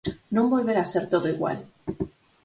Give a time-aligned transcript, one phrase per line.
[0.35, 1.59] Non volverá ser todo igual.